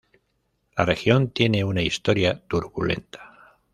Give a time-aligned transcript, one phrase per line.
[0.75, 3.59] La región tiene una historia turbulenta.